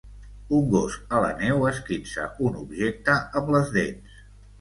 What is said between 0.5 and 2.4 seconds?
Un gos a la neu esquinça